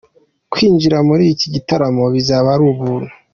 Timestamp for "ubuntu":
2.71-3.11